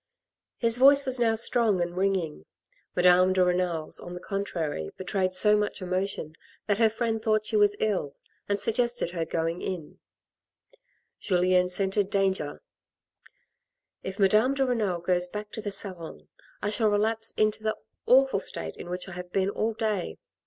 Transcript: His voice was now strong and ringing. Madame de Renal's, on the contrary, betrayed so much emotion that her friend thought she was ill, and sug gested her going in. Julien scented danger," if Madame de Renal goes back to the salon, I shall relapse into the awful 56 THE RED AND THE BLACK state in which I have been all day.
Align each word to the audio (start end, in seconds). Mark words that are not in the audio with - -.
His 0.57 0.77
voice 0.77 1.05
was 1.05 1.19
now 1.19 1.35
strong 1.35 1.79
and 1.79 1.95
ringing. 1.95 2.47
Madame 2.95 3.33
de 3.33 3.45
Renal's, 3.45 3.99
on 3.99 4.15
the 4.15 4.19
contrary, 4.19 4.89
betrayed 4.97 5.35
so 5.35 5.55
much 5.55 5.79
emotion 5.79 6.33
that 6.65 6.79
her 6.79 6.89
friend 6.89 7.21
thought 7.21 7.45
she 7.45 7.55
was 7.55 7.75
ill, 7.79 8.15
and 8.49 8.57
sug 8.57 8.73
gested 8.73 9.11
her 9.11 9.25
going 9.25 9.61
in. 9.61 9.99
Julien 11.19 11.69
scented 11.69 12.09
danger," 12.09 12.63
if 14.01 14.17
Madame 14.17 14.55
de 14.55 14.65
Renal 14.65 15.01
goes 15.01 15.27
back 15.27 15.51
to 15.51 15.61
the 15.61 15.69
salon, 15.69 16.27
I 16.63 16.71
shall 16.71 16.89
relapse 16.89 17.31
into 17.33 17.61
the 17.61 17.75
awful 18.07 18.39
56 18.39 18.51
THE 18.55 18.59
RED 18.61 18.65
AND 18.65 18.73
THE 18.73 18.73
BLACK 18.73 18.73
state 18.73 18.81
in 18.83 18.89
which 18.89 19.07
I 19.07 19.11
have 19.11 19.31
been 19.31 19.49
all 19.51 19.73
day. 19.75 20.17